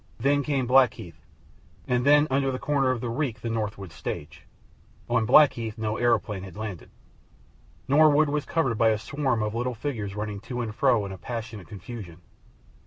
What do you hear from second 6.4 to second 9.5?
had landed. Norwood was covered by a swarm